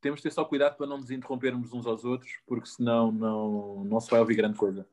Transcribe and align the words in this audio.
temos 0.00 0.20
de 0.20 0.24
ter 0.24 0.32
só 0.32 0.44
cuidado 0.44 0.76
para 0.76 0.86
não 0.86 0.98
nos 0.98 1.10
interrompermos 1.10 1.72
uns 1.72 1.86
aos 1.86 2.04
outros, 2.04 2.30
porque 2.46 2.68
senão 2.68 3.10
não, 3.12 3.84
não 3.84 4.00
se 4.00 4.10
vai 4.10 4.20
ouvir 4.20 4.36
grande 4.36 4.56
coisa. 4.56 4.86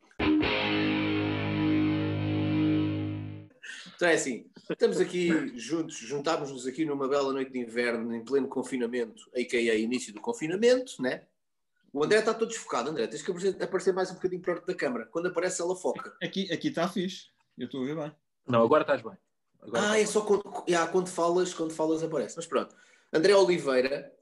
Então 3.95 4.09
é 4.09 4.13
assim, 4.13 4.45
estamos 4.69 4.99
aqui 4.99 5.57
juntos, 5.57 5.95
juntámos-nos 5.95 6.67
aqui 6.67 6.83
numa 6.83 7.07
bela 7.07 7.31
noite 7.31 7.51
de 7.51 7.59
inverno, 7.59 8.13
em 8.13 8.23
pleno 8.23 8.47
confinamento, 8.47 9.23
a.k.a. 9.33 9.75
início 9.75 10.13
do 10.13 10.19
confinamento, 10.19 11.01
né? 11.01 11.23
O 11.93 12.03
André 12.03 12.19
está 12.19 12.33
todo 12.33 12.49
desfocado, 12.49 12.89
André, 12.89 13.07
tens 13.07 13.21
que 13.21 13.31
aparecer, 13.31 13.63
aparecer 13.63 13.93
mais 13.93 14.11
um 14.11 14.15
bocadinho 14.15 14.41
perto 14.41 14.65
da 14.65 14.75
câmara. 14.75 15.05
Quando 15.05 15.27
aparece, 15.27 15.61
ela 15.61 15.75
foca. 15.77 16.13
Aqui, 16.21 16.51
aqui 16.51 16.67
está 16.67 16.89
fixe, 16.89 17.27
eu 17.57 17.67
estou 17.67 17.83
a 17.83 17.85
ver 17.85 17.95
bem. 17.95 18.11
Não, 18.45 18.61
agora 18.61 18.81
estás 18.81 19.01
bem. 19.01 19.17
Agora 19.61 19.91
ah, 19.91 19.99
é 19.99 20.05
só 20.05 20.21
quando, 20.21 20.43
yeah, 20.67 20.91
quando, 20.91 21.07
falas, 21.07 21.53
quando 21.53 21.71
falas 21.71 22.03
aparece. 22.03 22.35
Mas 22.35 22.45
pronto, 22.45 22.75
André 23.13 23.33
Oliveira, 23.33 24.13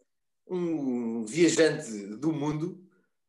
um 0.47 1.25
viajante 1.25 1.91
do 2.17 2.31
mundo, 2.31 2.83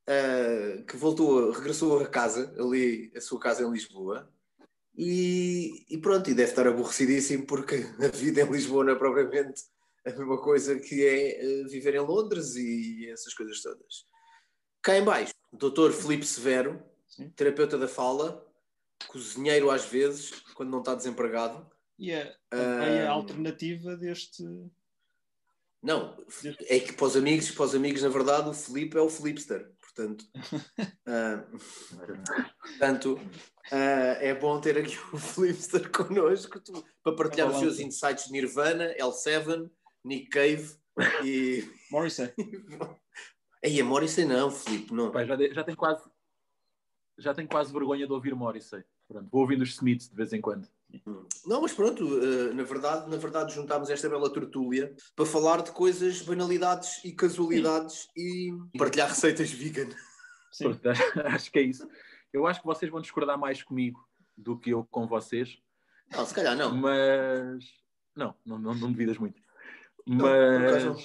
uh, 0.09 0.85
que 0.85 0.97
voltou, 0.97 1.51
regressou 1.51 2.01
a 2.01 2.07
casa, 2.07 2.55
ali, 2.59 3.13
a 3.17 3.21
sua 3.21 3.39
casa 3.41 3.63
em 3.63 3.71
Lisboa, 3.71 4.31
e, 4.97 5.87
e, 5.91 5.99
pronto, 5.99 6.31
e 6.31 6.35
deve 6.35 6.51
estar 6.51 6.67
aborrecidíssimo 6.67 7.47
porque 7.47 7.77
a 8.03 8.09
vida 8.09 8.43
em 8.43 8.51
Lisboa 8.51 8.85
não 8.85 8.93
é 8.93 8.97
propriamente 8.97 9.63
a 10.07 10.11
mesma 10.11 10.41
coisa 10.41 10.79
que 10.79 11.05
é 11.05 11.65
uh, 11.65 11.69
viver 11.69 11.95
em 11.95 12.01
Londres 12.01 12.55
e 12.57 13.09
essas 13.11 13.35
coisas 13.35 13.61
todas. 13.61 14.07
Cá 14.83 14.99
em 14.99 15.05
baixo, 15.05 15.33
o 15.51 15.57
doutor 15.57 15.93
Felipe 15.93 16.27
Severo, 16.27 16.83
Sim. 17.09 17.31
terapeuta 17.31 17.79
da 17.79 17.89
fala, 17.89 18.47
cozinheiro 19.09 19.71
às 19.71 19.87
vezes, 19.87 20.31
quando 20.55 20.71
não 20.71 20.81
está 20.81 20.95
desempregado. 20.95 21.67
E 21.99 22.13
a, 22.13 22.37
a, 22.51 23.09
a 23.09 23.11
alternativa 23.11 23.97
deste... 23.97 24.43
Não, 25.85 26.17
é 26.71 26.81
que 26.81 26.95
para 26.95 27.05
os 27.05 27.15
amigos, 27.15 27.51
para 27.51 27.67
os 27.67 27.75
amigos, 27.75 28.01
na 28.01 28.09
verdade, 28.09 28.49
o 28.49 28.55
Felipe 28.55 28.97
é 28.97 29.01
o 29.03 29.11
Flipster. 29.11 29.71
Portanto, 29.83 30.25
uh, 30.33 31.59
portanto 32.59 33.21
uh, 33.71 34.17
é 34.19 34.35
bom 34.35 34.59
ter 34.63 34.79
aqui 34.79 34.97
o 35.13 35.19
Flipster 35.19 35.91
connosco 35.91 36.59
tu, 36.59 36.83
para 37.03 37.15
partilhar 37.15 37.51
os 37.51 37.59
seus 37.59 37.79
insights 37.79 38.25
de 38.25 38.33
Nirvana, 38.33 38.95
L7, 38.99 39.71
Nick 40.03 40.31
Cave 40.31 40.75
e. 41.23 41.71
Morrissey. 41.93 42.33
Aí 43.63 43.79
a 43.79 43.85
Morrissey 43.85 44.25
não, 44.25 44.51
Felipe, 44.51 44.93
não. 44.95 45.11
Pai, 45.11 45.27
já, 45.27 45.37
já 45.37 45.65
tem 45.65 45.75
quase 45.75 46.03
já 47.19 47.35
tenho 47.35 47.47
quase 47.47 47.73
vergonha 47.73 48.07
de 48.07 48.13
ouvir 48.13 48.35
Morrissey. 48.35 48.83
Pronto, 49.07 49.29
vou 49.31 49.43
ouvindo 49.43 49.63
os 49.63 49.75
Smiths 49.75 50.09
de 50.09 50.17
vez 50.17 50.33
em 50.33 50.41
quando. 50.41 50.67
Não, 51.47 51.61
mas 51.63 51.73
pronto, 51.73 52.05
uh, 52.05 52.55
na, 52.55 52.63
verdade, 52.63 53.11
na 53.11 53.17
verdade 53.17 53.55
juntámos 53.55 53.91
esta 53.91 54.09
bela 54.09 54.33
tertúlia 54.33 54.95
para 55.15 55.27
falar 55.27 55.63
de 55.63 55.73
coisas, 55.73 56.23
banalidades 56.23 57.05
e 57.05 57.13
casualidades 57.13 58.09
Sim. 58.17 58.71
e 58.73 58.79
partilhar 58.79 59.09
receitas 59.09 59.51
vegan. 59.51 59.89
Sim. 60.53 60.79
Acho 61.25 61.51
que 61.51 61.59
é 61.59 61.63
isso. 61.63 61.89
Eu 62.33 62.47
acho 62.47 62.61
que 62.61 62.67
vocês 62.67 62.91
vão 62.91 63.01
discordar 63.01 63.39
mais 63.39 63.63
comigo 63.63 64.05
do 64.37 64.59
que 64.59 64.71
eu 64.71 64.85
com 64.91 65.07
vocês. 65.07 65.57
Não, 66.11 66.27
se 66.27 66.35
calhar 66.35 66.57
não. 66.57 66.75
Mas 66.75 67.65
não, 68.17 68.35
não, 68.45 68.59
não, 68.59 68.75
não 68.75 68.91
duvidas 68.91 69.19
muito. 69.19 69.41
Mas, 70.05 70.85
não, 70.85 70.97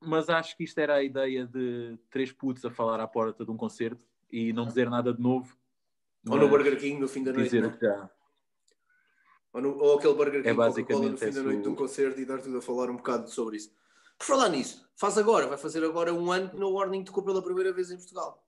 mas 0.00 0.28
acho 0.28 0.56
que 0.56 0.62
isto 0.62 0.78
era 0.78 0.94
a 0.94 1.02
ideia 1.02 1.46
de 1.46 1.98
três 2.10 2.30
putos 2.30 2.64
a 2.64 2.70
falar 2.70 3.00
à 3.00 3.08
porta 3.08 3.44
de 3.44 3.50
um 3.50 3.56
concerto 3.56 4.04
e 4.30 4.52
não 4.52 4.66
dizer 4.66 4.88
nada 4.88 5.12
de 5.12 5.20
novo. 5.20 5.56
Ou 6.28 6.38
no 6.38 6.48
Burger 6.48 6.78
King 6.78 7.00
no 7.00 7.08
fim 7.08 7.24
da 7.24 7.32
noite. 7.32 7.46
Dizer 7.46 7.64
o 7.64 7.72
que 7.72 7.84
já 7.84 8.08
ou, 9.52 9.60
no, 9.60 9.78
ou 9.78 9.98
aquele 9.98 10.14
Burger 10.14 10.42
King 10.42 10.48
é 10.48 10.54
basicamente 10.54 11.10
no 11.10 11.18
fim 11.18 11.30
da 11.30 11.42
noite 11.42 11.62
de 11.62 11.68
um 11.68 11.74
concerto 11.74 12.20
e 12.20 12.24
dar 12.24 12.40
tudo 12.40 12.58
a 12.58 12.62
falar 12.62 12.90
um 12.90 12.96
bocado 12.96 13.30
sobre 13.30 13.56
isso. 13.56 13.72
Por 14.18 14.26
falar 14.26 14.48
nisso, 14.48 14.88
faz 14.96 15.18
agora, 15.18 15.46
vai 15.46 15.58
fazer 15.58 15.84
agora 15.84 16.12
um 16.12 16.30
ano 16.32 16.50
que 16.50 16.56
no 16.56 16.72
Warning 16.72 17.04
tocou 17.04 17.22
pela 17.22 17.42
primeira 17.42 17.72
vez 17.72 17.90
em 17.90 17.96
Portugal. 17.96 18.42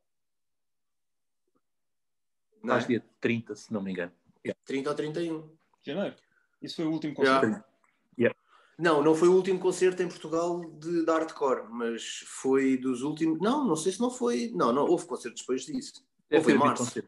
Não 2.63 2.75
faz 2.75 2.85
é? 2.85 2.89
dia 2.89 3.05
30, 3.21 3.55
se 3.55 3.73
não 3.73 3.83
me 3.83 3.93
engano. 3.93 4.13
Yeah. 4.45 4.61
30 4.65 4.91
ou 4.91 4.97
31. 4.97 5.51
Janeiro. 5.83 6.17
Isso 6.61 6.77
foi 6.77 6.85
o 6.87 6.91
último 6.91 7.15
concerto. 7.15 7.47
Yeah. 7.47 7.65
Yeah. 8.19 8.39
Não, 8.79 9.03
não 9.03 9.15
foi 9.15 9.29
o 9.29 9.35
último 9.35 9.59
concerto 9.59 10.03
em 10.03 10.09
Portugal 10.09 10.61
de, 10.79 11.05
de 11.05 11.11
hardcore, 11.11 11.69
mas 11.71 12.25
foi 12.27 12.77
dos 12.77 13.03
últimos. 13.03 13.41
Não, 13.41 13.67
não 13.67 13.77
sei 13.77 13.93
se 13.93 14.01
não 14.01 14.11
foi. 14.11 14.53
Não, 14.55 14.73
não 14.73 14.87
houve 14.87 15.07
concerto 15.07 15.39
depois 15.39 15.65
disso. 15.65 16.05
É, 16.31 16.39
houve 16.39 16.53
em 16.53 16.59
março. 16.59 17.03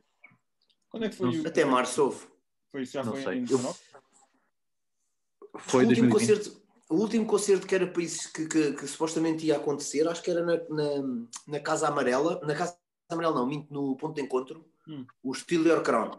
Quando 0.88 1.04
é 1.04 1.08
que 1.08 1.16
foi? 1.16 1.40
O... 1.40 1.46
Até 1.46 1.64
março 1.64 2.04
houve. 2.04 2.26
Foi 2.70 2.82
isso, 2.82 2.92
já 2.92 3.04
não 3.04 3.12
foi 3.12 3.22
sei. 3.22 3.38
em 3.38 3.44
19? 3.44 3.78
Foi 5.58 5.84
o 5.84 5.88
último, 5.88 6.10
concerto, 6.10 6.62
o 6.88 6.94
último 6.94 7.26
concerto 7.26 7.66
que 7.66 7.74
era 7.74 7.86
para 7.86 8.02
isso 8.02 8.32
que, 8.32 8.46
que, 8.46 8.72
que, 8.72 8.86
supostamente 8.86 9.46
ia 9.46 9.56
acontecer, 9.56 10.06
acho 10.06 10.22
que 10.22 10.30
era 10.30 10.44
na, 10.44 10.56
na, 10.68 11.26
na 11.46 11.60
Casa 11.60 11.88
Amarela, 11.88 12.40
na 12.44 12.54
Casa 12.54 12.76
Amarela 13.10 13.34
não, 13.34 13.46
minto, 13.46 13.72
no 13.72 13.96
ponto 13.96 14.14
de 14.14 14.22
encontro, 14.22 14.64
hum. 14.86 15.04
o 15.22 15.34
Stiller 15.34 15.82
Crown. 15.82 16.12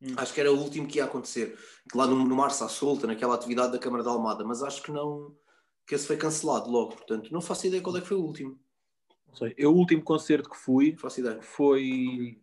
Hum. 0.00 0.14
Acho 0.16 0.32
que 0.32 0.40
era 0.40 0.52
o 0.52 0.58
último 0.58 0.86
que 0.86 0.98
ia 0.98 1.04
acontecer, 1.04 1.58
lá 1.94 2.06
no, 2.06 2.16
no 2.16 2.36
Março 2.36 2.64
à 2.64 2.68
Solta, 2.68 3.06
naquela 3.06 3.34
atividade 3.34 3.72
da 3.72 3.78
Câmara 3.78 4.02
da 4.02 4.10
Almada, 4.10 4.44
mas 4.44 4.62
acho 4.62 4.82
que 4.82 4.90
não, 4.90 5.34
que 5.86 5.94
esse 5.94 6.06
foi 6.06 6.16
cancelado 6.16 6.70
logo, 6.70 6.96
portanto, 6.96 7.32
não 7.32 7.40
faço 7.40 7.66
ideia 7.66 7.82
qual 7.82 7.96
é 7.96 8.00
que 8.00 8.08
foi 8.08 8.16
o 8.16 8.24
último. 8.24 8.58
Não 9.28 9.34
sei. 9.34 9.54
Eu, 9.56 9.72
o 9.72 9.76
último 9.76 10.02
concerto 10.02 10.50
que 10.50 10.56
fui 10.56 10.96
faço 10.96 11.20
ideia. 11.20 11.40
foi, 11.42 12.40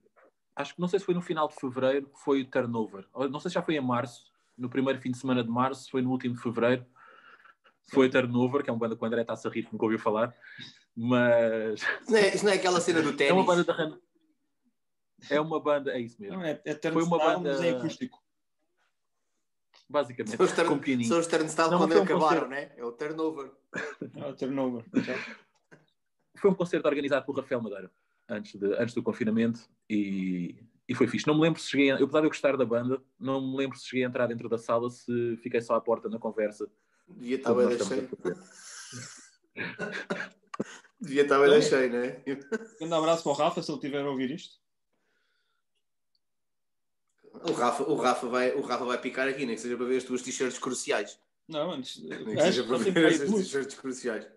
acho 0.56 0.75
que 0.75 0.81
não 0.81 0.88
sei 0.88 1.00
se 1.00 1.06
foi 1.06 1.14
no 1.14 1.22
final 1.22 1.47
de 1.47 1.56
fevereiro, 1.56 2.09
foi 2.14 2.41
o 2.41 2.46
Turnover, 2.46 3.06
não 3.30 3.40
sei 3.40 3.50
se 3.50 3.56
já 3.56 3.62
foi 3.62 3.75
em 3.75 3.81
março, 3.81 4.31
no 4.58 4.69
primeiro 4.69 5.00
fim 5.00 5.12
de 5.12 5.18
semana 5.18 5.44
de 5.44 5.50
março, 5.50 5.90
foi 5.90 6.02
no 6.02 6.12
último 6.12 6.36
de 6.36 6.41
fevereiro. 6.41 6.86
Foi 7.91 8.09
Turnover, 8.09 8.64
que 8.64 8.69
é 8.69 8.74
uma 8.74 8.80
banda 8.80 8.96
que 8.96 9.03
o 9.03 9.06
André 9.06 9.22
está 9.22 9.34
a 9.34 9.52
rir, 9.52 9.68
nunca 9.72 9.86
ouviu 9.86 10.00
falar. 10.00 10.34
Mas. 10.96 11.81
Isso 11.81 12.12
não, 12.12 12.18
é, 12.18 12.36
isso 12.36 12.46
não 12.46 12.52
é 12.52 12.56
aquela 12.56 12.80
cena 12.80 13.02
do 13.02 13.14
ténis. 13.14 13.31
É 13.31 13.34
uma 13.34 13.46
banda 13.46 13.64
da 13.64 13.97
É 15.30 15.41
uma 15.41 15.59
banda, 15.59 15.91
é 15.91 16.00
isso 16.00 16.22
mesmo. 16.22 16.38
Não, 16.38 16.46
é, 16.46 16.62
é 16.64 16.91
foi 16.91 17.03
uma 17.03 17.18
banda. 17.18 17.66
É 17.66 17.72
acústico. 17.72 18.22
Basicamente, 19.90 20.38
são 20.38 20.46
os, 20.46 20.52
turn, 20.53 20.70
com 20.70 21.03
são 21.03 21.20
os 21.20 21.28
turnstile 21.28 21.70
não, 21.70 21.78
quando 21.78 22.02
acabaram, 22.02 22.47
né? 22.47 22.72
É 22.78 22.85
o 22.85 22.91
turnover. 22.94 23.52
É 24.16 24.25
o 24.25 24.35
turnover. 24.35 24.85
foi 26.38 26.50
um 26.50 26.56
concerto 26.56 26.88
organizado 26.88 27.25
por 27.25 27.35
Rafael 27.35 27.62
Madeira 27.62 27.91
antes, 28.29 28.59
de, 28.59 28.73
antes 28.75 28.94
do 28.94 29.03
confinamento 29.03 29.61
e 29.89 30.56
e 30.88 30.94
foi 30.94 31.07
fixe. 31.07 31.28
Não 31.28 31.35
me 31.35 31.41
lembro 31.41 31.59
se 31.59 31.69
cheguei, 31.69 31.91
a, 31.91 31.95
eu 31.95 32.06
apesar 32.06 32.19
de 32.19 32.28
eu 32.28 32.29
gostar 32.29 32.57
da 32.57 32.66
banda, 32.66 33.01
não 33.19 33.41
me 33.41 33.57
lembro 33.57 33.78
se 33.78 33.88
cheguei 33.88 34.06
a 34.06 34.07
entrar 34.07 34.28
dentro 34.28 34.50
da 34.50 34.57
sala, 34.57 34.89
se 34.89 35.38
fiquei 35.38 35.61
só 35.61 35.75
à 35.75 35.81
porta 35.81 36.09
na 36.09 36.19
conversa. 36.19 36.69
Devia 37.07 37.35
estar 37.35 37.53
bem 37.53 37.78
cheio. 37.78 38.09
Devia 41.00 41.23
estar 41.23 41.39
bem 41.39 41.61
cheio, 41.61 41.91
não 41.91 42.00
é? 42.00 42.23
Um 42.81 42.94
abraço 42.94 43.23
para 43.23 43.31
o 43.31 43.35
Rafa, 43.35 43.61
se 43.61 43.72
ele 43.72 43.78
estiver 43.78 44.06
a 44.06 44.09
ouvir 44.09 44.31
isto. 44.31 44.61
O 47.50 47.51
Rafa, 47.51 47.84
o, 47.84 47.95
Rafa 47.95 48.28
vai, 48.28 48.53
o 48.53 48.61
Rafa 48.61 48.85
vai 48.85 49.01
picar 49.01 49.28
aqui, 49.28 49.45
nem 49.45 49.55
que 49.55 49.61
seja 49.61 49.75
para 49.75 49.85
ver 49.85 49.97
as 49.97 50.03
tuas 50.03 50.22
t-shirts 50.22 50.59
cruciais. 50.59 51.19
Não, 51.47 51.72
antes. 51.72 52.01
Nem 52.01 52.23
que 52.23 52.41
seja 52.41 52.63
para 52.63 52.78
ver 52.78 53.05
as 53.05 53.19
t-shirts 53.19 53.75
cruciais. 53.75 54.28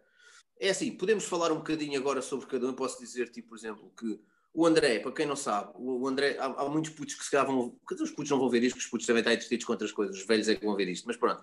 É 0.59 0.71
assim, 0.71 0.91
podemos 0.93 1.25
falar 1.25 1.53
um 1.53 1.57
bocadinho 1.57 1.99
agora 1.99 2.23
sobre 2.23 2.47
cada 2.47 2.67
um. 2.67 2.73
Posso 2.73 2.99
dizer, 2.99 3.31
tipo, 3.31 3.49
por 3.49 3.59
exemplo, 3.59 3.93
que 3.99 4.21
o 4.55 4.67
André, 4.67 5.01
para 5.01 5.13
quem 5.13 5.27
não 5.27 5.37
sabe, 5.37 5.73
o 5.75 6.09
André, 6.09 6.39
há, 6.39 6.47
há 6.47 6.69
muitos 6.69 6.91
putos 6.93 7.15
que 7.15 7.25
se 7.25 7.31
calhar 7.31 7.47
vão. 7.47 7.79
Os 7.91 8.11
putos 8.11 8.31
não 8.31 8.39
vão 8.39 8.49
ver 8.49 8.63
isto, 8.63 8.79
os 8.79 8.87
putos 8.87 9.07
também 9.07 9.21
estão 9.21 9.33
entretidos 9.35 9.67
com 9.67 9.73
outras 9.73 9.93
coisas, 9.93 10.17
os 10.17 10.27
velhos 10.27 10.49
é 10.49 10.55
que 10.55 10.65
vão 10.65 10.75
ver 10.75 10.89
isto, 10.89 11.07
mas 11.07 11.17
pronto. 11.17 11.43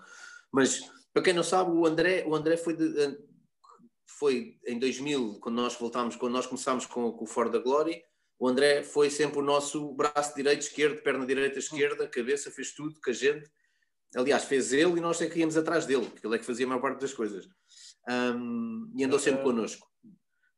Mas 0.50 0.90
para 1.12 1.22
quem 1.22 1.32
não 1.32 1.44
sabe, 1.44 1.70
o 1.70 1.86
André, 1.86 2.24
o 2.26 2.34
André 2.34 2.56
foi, 2.56 2.74
de, 2.74 3.18
foi 4.04 4.58
em 4.66 4.80
2000, 4.80 5.38
quando 5.40 5.54
nós 5.54 5.76
voltámos, 5.76 6.16
quando 6.16 6.32
nós 6.32 6.46
começámos 6.46 6.86
com, 6.86 7.12
com 7.12 7.24
o 7.24 7.26
Ford 7.26 7.52
da 7.52 7.60
Glory, 7.60 8.02
o 8.36 8.48
André 8.48 8.82
foi 8.82 9.08
sempre 9.10 9.38
o 9.38 9.42
nosso 9.42 9.92
braço 9.94 10.34
direito, 10.34 10.62
esquerdo, 10.62 11.00
perna 11.02 11.24
direita, 11.24 11.60
esquerda, 11.60 12.08
cabeça, 12.08 12.50
fez 12.50 12.72
tudo 12.72 13.00
com 13.00 13.10
a 13.10 13.12
gente. 13.12 13.48
Aliás, 14.16 14.44
fez 14.44 14.72
ele 14.72 14.98
e 14.98 15.00
nós 15.00 15.20
é 15.20 15.28
que 15.28 15.38
íamos 15.38 15.56
atrás 15.56 15.86
dele, 15.86 16.06
porque 16.06 16.26
ele 16.26 16.34
é 16.34 16.38
que 16.38 16.44
fazia 16.44 16.66
a 16.66 16.68
maior 16.68 16.80
parte 16.80 17.00
das 17.00 17.12
coisas. 17.12 17.48
Um, 18.08 18.92
e 18.96 19.04
andou 19.04 19.18
sempre 19.18 19.42
connosco. 19.42 19.88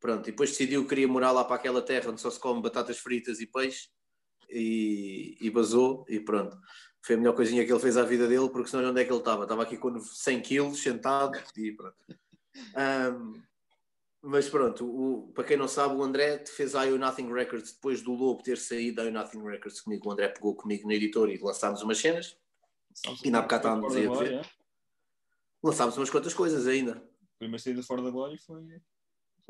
Pronto, 0.00 0.28
e 0.28 0.30
depois 0.30 0.50
decidiu 0.50 0.82
que 0.82 0.90
queria 0.90 1.08
morar 1.08 1.32
lá 1.32 1.44
para 1.44 1.56
aquela 1.56 1.82
terra 1.82 2.10
onde 2.10 2.20
só 2.20 2.30
se 2.30 2.38
come 2.38 2.62
batatas 2.62 2.98
fritas 2.98 3.40
e 3.40 3.46
peixe 3.46 3.88
e, 4.50 5.36
e 5.40 5.50
basou 5.50 6.04
e 6.08 6.20
pronto. 6.20 6.56
Foi 7.02 7.14
a 7.14 7.18
melhor 7.18 7.34
coisinha 7.34 7.64
que 7.64 7.72
ele 7.72 7.80
fez 7.80 7.96
à 7.96 8.02
vida 8.02 8.26
dele, 8.26 8.48
porque 8.50 8.68
senão 8.68 8.90
onde 8.90 9.00
é 9.00 9.04
que 9.04 9.10
ele 9.10 9.18
estava? 9.18 9.44
Estava 9.44 9.62
aqui 9.62 9.76
com 9.76 9.98
100 9.98 10.40
quilos, 10.42 10.82
sentado 10.82 11.38
e 11.56 11.72
pronto. 11.72 11.96
Um, 12.76 13.42
mas 14.22 14.48
pronto, 14.48 14.84
o, 14.84 15.32
para 15.32 15.44
quem 15.44 15.56
não 15.56 15.68
sabe, 15.68 15.94
o 15.94 16.02
André 16.02 16.44
fez 16.46 16.74
a 16.74 16.84
I 16.84 16.98
Nothing 16.98 17.32
Records 17.32 17.74
depois 17.74 18.02
do 18.02 18.12
Lobo 18.12 18.42
ter 18.42 18.58
saído 18.58 18.96
da 18.96 19.04
I 19.04 19.10
Nothing 19.12 19.44
Records 19.44 19.80
comigo. 19.80 20.08
O 20.08 20.12
André 20.12 20.28
pegou 20.28 20.54
comigo 20.56 20.88
na 20.88 20.94
editora 20.94 21.32
e 21.32 21.38
lançámos 21.38 21.80
umas 21.82 21.98
cenas. 21.98 22.36
e 23.24 23.30
na 23.30 23.38
época 23.38 23.56
estávamos 23.56 23.94
a 23.94 24.00
ver. 24.00 24.50
Lançámos 25.62 25.96
umas 25.96 26.10
quantas 26.10 26.34
coisas 26.34 26.66
ainda. 26.66 27.02
Primeira 27.38 27.62
saída 27.62 27.82
fora 27.82 28.02
da 28.02 28.10
glória 28.10 28.38
foi 28.38 28.80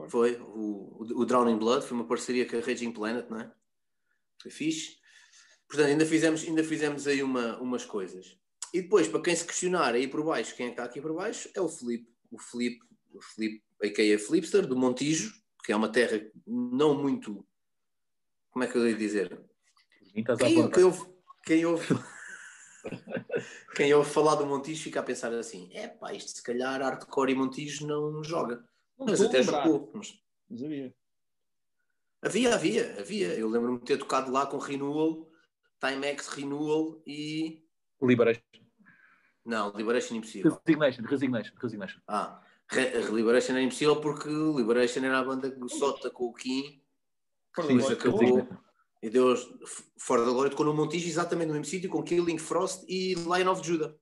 foi. 0.08 0.36
O, 0.40 0.98
o, 1.00 1.24
Drowning 1.24 1.58
Blood 1.58 1.86
foi 1.86 1.96
uma 1.96 2.06
parceria 2.06 2.46
com 2.46 2.56
a 2.56 2.60
Raging 2.60 2.92
Planet, 2.92 3.28
não 3.30 3.40
é? 3.40 3.50
Foi 4.42 4.50
fixe. 4.50 4.98
Portanto, 5.66 5.88
ainda 5.88 6.04
fizemos, 6.04 6.44
ainda 6.44 6.62
fizemos 6.62 7.06
aí 7.06 7.22
uma, 7.22 7.58
umas 7.58 7.84
coisas. 7.84 8.38
E 8.74 8.82
depois, 8.82 9.08
para 9.08 9.22
quem 9.22 9.34
se 9.34 9.44
questionar 9.44 9.94
aí 9.94 10.06
por 10.06 10.22
baixo, 10.22 10.54
quem 10.54 10.66
é 10.66 10.68
que 10.68 10.74
está 10.74 10.84
aqui 10.84 11.00
por 11.00 11.14
baixo 11.14 11.48
é 11.54 11.60
o 11.60 11.68
Felipe. 11.68 12.08
O 12.30 12.38
Felipe, 12.38 12.84
o 13.12 13.22
Felipe 13.22 13.64
a.k.a. 13.82 14.18
Flipster, 14.18 14.66
do 14.66 14.76
Montijo, 14.76 15.32
que 15.64 15.72
é 15.72 15.76
uma 15.76 15.88
terra 15.88 16.20
não 16.46 16.94
muito. 16.94 17.46
Como 18.50 18.64
é 18.64 18.68
que 18.68 18.76
eu 18.76 18.88
ia 18.88 18.96
dizer? 18.96 19.40
Quem 20.12 20.24
quem 20.70 20.84
ouve, 20.84 21.06
quem, 21.44 21.66
ouve, 21.66 21.86
quem 23.74 23.92
ouve 23.94 24.10
falar 24.10 24.34
do 24.36 24.46
Montijo 24.46 24.82
fica 24.82 25.00
a 25.00 25.02
pensar 25.02 25.32
assim: 25.32 25.70
é 25.72 25.88
pá, 25.88 26.12
isto 26.12 26.30
se 26.30 26.42
calhar 26.42 26.80
hardcore 26.80 27.32
e 27.32 27.34
Montijo 27.34 27.86
não 27.86 28.22
joga. 28.22 28.64
Não 28.98 29.06
Mas 29.06 29.20
até 29.20 29.42
jogou. 29.42 29.90
Mas 29.94 30.18
Mas 30.48 30.62
havia. 30.62 30.94
havia, 32.22 32.54
havia, 32.54 32.96
havia. 33.00 33.34
Eu 33.34 33.48
lembro-me 33.48 33.78
de 33.78 33.84
ter 33.84 33.98
tocado 33.98 34.30
lá 34.32 34.46
com 34.46 34.58
Renewal, 34.58 35.28
Timex 35.80 36.28
Renewal 36.28 37.00
e. 37.06 37.62
Liberation. 38.02 38.42
Não, 39.44 39.70
Liberation 39.76 40.16
Impossível. 40.16 40.60
Resignation, 40.66 41.02
Resignation, 41.04 41.54
Resignation. 41.60 42.00
Ah, 42.08 42.42
Re- 42.68 43.00
Liberation 43.12 43.52
era 43.52 43.62
impossível 43.62 44.00
porque 44.00 44.28
Liberation 44.28 45.04
era 45.04 45.18
a 45.20 45.24
banda 45.24 45.50
que 45.50 45.68
sota 45.68 46.10
com 46.10 46.24
o 46.24 46.34
Kim 46.34 46.82
Sim, 47.60 47.78
Lord, 47.78 47.92
acabou. 47.94 48.48
E 49.02 49.10
Deus 49.10 49.48
fora 49.98 50.24
da 50.24 50.30
glória 50.30 50.50
tocou 50.50 50.64
no 50.66 50.74
Montijo 50.74 51.06
exatamente 51.08 51.48
no 51.48 51.52
mesmo 51.52 51.66
sítio 51.66 51.88
com 51.90 52.02
Killing 52.02 52.38
Frost 52.38 52.84
e 52.88 53.14
Lion 53.14 53.50
of 53.50 53.64
Judah. 53.66 53.94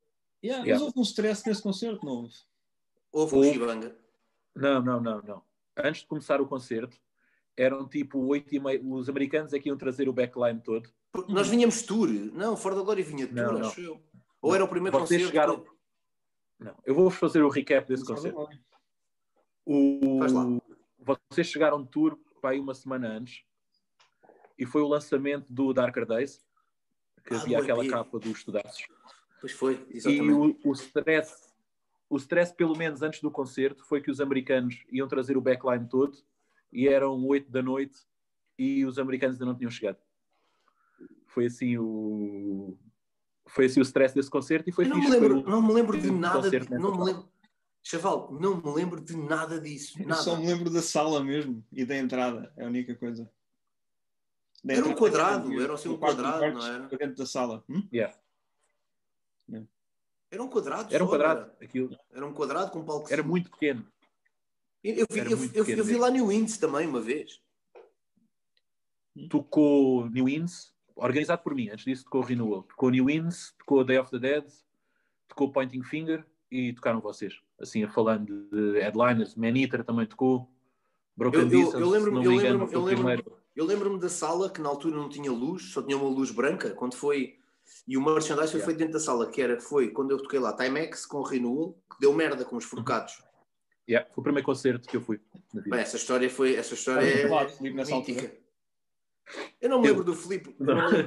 Yeah, 0.42 0.64
Yeah. 0.64 0.72
Mas 0.74 0.82
houve 0.82 0.98
um 0.98 1.02
stress 1.02 1.46
nesse 1.46 1.62
concerto, 1.62 2.04
não 2.04 2.12
houve? 2.12 2.34
Houve 3.12 3.34
Houve. 3.36 3.52
Shibanga. 3.52 3.96
Não, 4.54 4.82
não, 4.82 5.00
não, 5.00 5.22
não. 5.22 5.42
Antes 5.76 6.02
de 6.02 6.06
começar 6.06 6.40
o 6.40 6.46
concerto, 6.46 6.96
eram 7.56 7.88
tipo 7.88 8.18
oito 8.26 8.54
e 8.54 8.60
meio. 8.60 8.92
Os 8.92 9.08
americanos 9.08 9.52
é 9.52 9.58
que 9.58 9.68
iam 9.68 9.76
trazer 9.76 10.08
o 10.08 10.12
backline 10.12 10.60
todo. 10.60 10.88
Porque 11.12 11.32
Nós 11.32 11.48
vinhamos 11.48 11.82
tour. 11.82 12.08
Não, 12.08 12.56
fora 12.56 12.74
da 12.76 12.82
glória 12.82 13.04
vinha 13.04 13.26
tour, 13.26 13.36
Não, 13.36 13.52
não. 13.58 13.68
acho 13.68 13.80
eu. 13.80 14.00
Ou 14.42 14.54
era 14.54 14.64
o 14.64 14.68
primeiro 14.68 14.96
Vocês 14.98 15.22
concerto. 15.22 15.26
chegaram- 15.26 15.64
Não, 16.58 16.74
eu 16.84 16.94
vou-vos 16.94 17.18
fazer 17.18 17.42
o 17.42 17.48
recap 17.48 17.88
desse 17.88 18.04
concerto. 18.04 18.48
O... 19.66 20.18
Faz 20.18 20.32
lá. 20.32 20.44
Vocês 21.30 21.46
chegaram 21.46 21.82
de 21.82 21.88
tour 21.88 22.18
para 22.40 22.50
aí 22.50 22.60
uma 22.60 22.74
semana 22.74 23.08
antes 23.08 23.42
e 24.58 24.64
foi 24.66 24.82
o 24.82 24.88
lançamento 24.88 25.46
do 25.48 25.72
Darker 25.72 26.06
Days, 26.06 26.40
que 27.26 27.34
Ah, 27.34 27.40
havia 27.40 27.58
aquela 27.58 27.84
EP. 27.84 27.90
capa 27.90 28.18
dos 28.18 28.30
estudados. 28.38 28.86
Pois 29.40 29.52
foi, 29.52 29.86
E 29.90 29.96
exatamente. 29.96 30.58
o, 30.64 30.70
o 30.70 30.72
stress, 30.72 31.52
o 32.08 32.16
stress, 32.16 32.54
pelo 32.54 32.76
menos 32.76 33.02
antes 33.02 33.20
do 33.20 33.30
concerto, 33.30 33.84
foi 33.84 34.00
que 34.00 34.10
os 34.10 34.20
americanos 34.20 34.84
iam 34.90 35.08
trazer 35.08 35.36
o 35.36 35.40
backline 35.40 35.88
todo 35.88 36.16
e 36.72 36.88
eram 36.88 37.24
oito 37.26 37.50
da 37.50 37.62
noite 37.62 37.98
e 38.58 38.84
os 38.84 38.98
americanos 38.98 39.36
ainda 39.36 39.46
não 39.46 39.56
tinham 39.56 39.70
chegado. 39.70 39.98
Foi 41.26 41.46
assim 41.46 41.76
o. 41.78 42.76
Foi 43.46 43.66
assim 43.66 43.80
o 43.80 43.82
stress 43.82 44.14
desse 44.14 44.30
concerto 44.30 44.68
e 44.70 44.72
foi 44.72 44.84
Eu 44.86 44.90
não 44.90 44.96
me 44.96 45.02
fixe. 45.02 45.18
lembro, 45.18 45.42
não 45.50 45.60
me 45.62 45.72
lembro 45.72 46.00
de 46.00 46.10
nada. 46.10 46.48
de- 46.50 46.70
não 46.70 46.96
me 46.96 47.04
lembro. 47.04 47.28
Chaval, 47.82 48.32
não 48.40 48.56
me 48.62 48.72
lembro 48.74 48.98
de 49.00 49.14
nada 49.14 49.60
disso. 49.60 50.00
Eu 50.00 50.08
Nada. 50.08 50.22
só 50.22 50.36
me 50.36 50.46
lembro 50.46 50.70
da 50.70 50.80
sala 50.80 51.22
mesmo 51.22 51.62
e 51.70 51.84
da 51.84 51.94
entrada, 51.96 52.50
é 52.56 52.64
a 52.64 52.66
única 52.68 52.94
coisa. 52.94 53.30
Era 54.66 54.76
um 54.78 54.90
entrada, 54.92 54.98
quadrado, 54.98 55.62
era 55.62 55.74
assim 55.74 55.88
um 55.90 55.96
quarto 55.98 56.16
quadrado, 56.16 56.38
quartos, 56.40 56.64
não 56.64 56.74
era? 56.74 56.88
para 56.88 56.98
dentro 56.98 57.16
da 57.16 57.26
sala. 57.26 57.64
Hum? 57.68 57.86
Yeah. 57.92 58.14
Era 60.30 60.42
um 60.42 60.48
quadrado. 60.48 60.92
Era 60.94 61.04
um 61.04 61.06
só, 61.06 61.12
quadrado. 61.12 61.52
Aquilo 61.60 61.92
Era, 61.92 62.00
Era 62.12 62.26
um 62.26 62.32
quadrado 62.34 62.70
com 62.72 62.80
um 62.80 62.84
palco. 62.84 63.12
era 63.12 63.22
muito 63.22 63.50
pequeno. 63.50 63.86
Eu, 64.82 65.06
vi, 65.10 65.20
era 65.20 65.30
eu, 65.30 65.36
muito 65.36 65.54
eu- 65.56 65.64
pequeno 65.64 65.80
eu 65.82 65.84
vi 65.86 65.96
lá 65.96 66.10
New 66.10 66.26
Winds 66.28 66.58
também 66.58 66.86
uma 66.86 67.00
vez. 67.00 67.40
Tocou 69.30 70.08
New 70.10 70.28
Inns, 70.28 70.74
organizado 70.96 71.42
por 71.42 71.54
mim, 71.54 71.68
antes 71.68 71.84
disso 71.84 72.04
tocou 72.04 72.22
Renewal. 72.22 72.62
Tocou 72.64 72.90
New 72.90 73.08
Inns, 73.08 73.54
tocou 73.58 73.84
Day 73.84 73.98
of 73.98 74.10
the 74.10 74.18
Dead, 74.18 74.44
tocou 75.28 75.52
Pointing 75.52 75.82
Finger 75.84 76.26
e 76.50 76.72
tocaram 76.72 77.00
vocês. 77.00 77.40
Assim, 77.60 77.86
falando 77.88 78.48
de 78.50 78.80
headliners, 78.80 79.36
Man 79.36 79.56
Eater 79.56 79.84
também 79.84 80.06
tocou. 80.06 80.50
Broken 81.16 81.42
Eu- 81.42 81.46
eu- 81.46 81.50
Distance, 81.50 81.80
eu 81.80 81.90
lembro-me- 81.90 82.18
se 82.18 82.24
não 82.24 82.24
eu 82.24 82.30
me 82.32 82.36
engano, 82.38 82.58
lembro-me- 82.64 82.74
eu 82.74 82.80
lembro-me- 82.84 83.22
primeiro. 83.22 83.43
Eu 83.54 83.64
lembro-me 83.64 84.00
da 84.00 84.08
sala 84.08 84.50
que 84.50 84.60
na 84.60 84.68
altura 84.68 84.96
não 84.96 85.08
tinha 85.08 85.30
luz, 85.30 85.70
só 85.72 85.80
tinha 85.82 85.96
uma 85.96 86.08
luz 86.08 86.30
branca, 86.30 86.70
quando 86.70 86.94
foi. 86.96 87.38
E 87.86 87.96
o 87.96 88.02
merchandise 88.02 88.50
foi 88.50 88.60
Yeah. 88.60 88.64
feito 88.66 88.78
dentro 88.78 88.92
da 88.94 89.00
sala, 89.00 89.30
que 89.30 89.40
era, 89.40 89.60
foi 89.60 89.90
quando 89.90 90.10
eu 90.10 90.18
toquei 90.22 90.38
lá 90.38 90.54
Timex 90.56 91.06
com 91.06 91.22
Renewal, 91.22 91.72
que 91.90 92.00
deu 92.00 92.12
merda 92.12 92.44
com 92.44 92.56
os 92.56 92.64
forcados. 92.64 93.22
Yeah, 93.88 94.08
foi 94.12 94.20
o 94.20 94.24
primeiro 94.24 94.44
concerto 94.46 94.88
que 94.88 94.96
eu 94.96 95.00
fui. 95.00 95.20
Bem, 95.52 95.80
essa 95.80 95.96
história 95.96 96.28
foi. 96.28 96.56
Essa 96.56 96.74
história 96.74 97.06
é, 97.06 97.70
nessa 97.72 97.94
mítica. 97.96 98.34
Eu 99.60 99.70
não 99.70 99.80
me 99.80 99.86
Eu- 99.88 99.92
lembro 99.92 100.04
do 100.04 100.14
Filipe. 100.14 100.54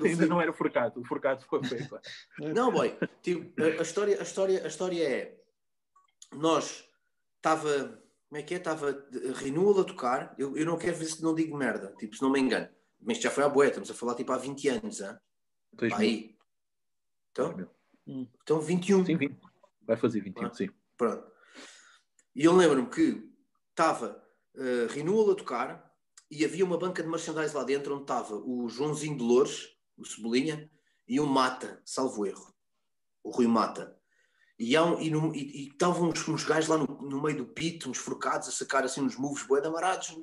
ainda 0.03 0.25
não 0.25 0.41
era 0.41 0.51
forcado, 0.53 0.99
o 1.01 1.05
forcado 1.05 1.43
foi 1.45 1.63
feito. 1.63 1.99
Não, 2.39 2.71
boy. 2.71 2.97
Tipo, 3.21 3.61
a, 3.61 3.65
a 3.65 3.81
história, 3.83 4.17
a, 4.19 4.23
história, 4.23 4.63
a 4.63 4.67
história 4.67 5.03
é. 5.07 5.37
Nós 6.33 6.83
estava. 7.35 8.01
Como 8.29 8.39
é 8.39 8.43
que 8.43 8.53
é? 8.53 8.57
Estava 8.57 9.05
Renewal 9.35 9.79
a 9.79 9.83
tocar. 9.83 10.35
Eu, 10.37 10.57
eu 10.57 10.65
não 10.65 10.77
quero 10.77 10.97
ver 10.97 11.05
se 11.05 11.23
não 11.23 11.33
digo 11.33 11.55
merda, 11.57 11.93
tipo, 11.97 12.15
se 12.15 12.21
não 12.21 12.29
me 12.29 12.39
engano. 12.39 12.67
Mas 12.99 13.17
isto 13.17 13.23
já 13.23 13.31
foi 13.31 13.43
à 13.43 13.49
boé, 13.49 13.67
estamos 13.67 13.89
a 13.89 13.93
falar 13.93 14.15
tipo 14.15 14.31
há 14.31 14.37
20 14.37 14.67
anos, 14.69 14.99
mil. 14.99 15.95
aí. 15.95 16.35
Então, 17.31 17.55
mil. 17.55 18.27
então 18.41 18.59
21. 18.59 19.05
Sim, 19.05 19.17
20. 19.17 19.37
Vai 19.83 19.95
fazer 19.97 20.21
21, 20.21 20.45
Ah. 20.45 20.53
sim. 20.53 20.69
Pronto. 20.97 21.31
E 22.35 22.43
eu 22.43 22.55
lembro-me 22.55 22.89
que 22.89 23.23
estava 23.69 24.21
uh, 24.55 24.87
Renewal 24.93 25.31
a 25.31 25.35
tocar 25.35 25.93
e 26.29 26.43
havia 26.43 26.65
uma 26.65 26.77
banca 26.77 27.01
de 27.01 27.09
merchandise 27.09 27.55
lá 27.55 27.63
dentro 27.63 27.93
onde 27.93 28.03
estava 28.03 28.35
o 28.35 28.67
Joãozinho 28.67 29.17
de 29.17 29.23
Loures, 29.23 29.69
o 29.95 30.03
Cebolinha, 30.05 30.69
e 31.07 31.19
o 31.19 31.25
Mata, 31.25 31.81
salvo 31.85 32.25
erro. 32.25 32.53
O 33.23 33.29
Rui 33.31 33.47
Mata. 33.47 33.96
E, 34.59 34.75
há 34.75 34.83
um- 34.83 34.99
e 34.99 35.09
no- 35.11 35.35
e- 35.35 35.65
e 35.65 35.67
estavam 35.69 36.09
uns, 36.09 36.27
uns 36.27 36.43
gajos 36.43 36.67
lá 36.69 36.77
no, 36.77 36.85
no 37.01 37.21
meio 37.21 37.37
do 37.37 37.45
pito, 37.45 37.89
uns 37.89 37.97
forcados, 37.97 38.47
a 38.47 38.51
sacar 38.51 38.83
assim 38.83 39.01
uns 39.01 39.15
moves 39.15 39.45
bué 39.45 39.65
amarados. 39.65 40.15